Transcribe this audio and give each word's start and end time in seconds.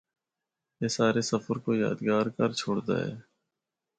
اے 0.79 0.87
سارے 0.95 1.21
سفر 1.31 1.55
کو 1.65 1.71
یادگار 1.83 2.25
کر 2.37 2.49
چُھڑدا 2.59 2.95
ہے۔ 3.05 3.11